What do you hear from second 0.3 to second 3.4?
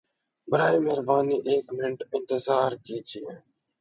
برائے مہربانی ایک منٹ انتظار کیجئیے!